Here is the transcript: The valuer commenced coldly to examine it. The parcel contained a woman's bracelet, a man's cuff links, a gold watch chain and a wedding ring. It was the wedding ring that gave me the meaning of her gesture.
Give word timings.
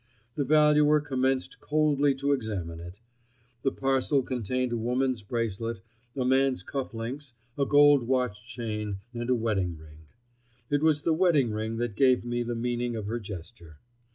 The 0.33 0.45
valuer 0.45 0.99
commenced 0.99 1.59
coldly 1.59 2.15
to 2.15 2.31
examine 2.31 2.79
it. 2.79 2.99
The 3.61 3.71
parcel 3.71 4.23
contained 4.23 4.73
a 4.73 4.77
woman's 4.77 5.21
bracelet, 5.21 5.79
a 6.15 6.25
man's 6.25 6.63
cuff 6.63 6.91
links, 6.95 7.35
a 7.55 7.67
gold 7.67 8.07
watch 8.07 8.47
chain 8.47 8.97
and 9.13 9.29
a 9.29 9.35
wedding 9.35 9.77
ring. 9.77 10.07
It 10.71 10.81
was 10.81 11.03
the 11.03 11.13
wedding 11.13 11.51
ring 11.51 11.77
that 11.77 11.95
gave 11.95 12.25
me 12.25 12.41
the 12.41 12.55
meaning 12.55 12.95
of 12.95 13.05
her 13.05 13.19
gesture. 13.19 13.77